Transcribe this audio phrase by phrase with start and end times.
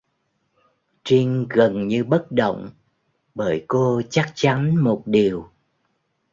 [1.03, 2.69] Trinh gần như bất động
[3.35, 5.51] bởi cô chắc chắn một điều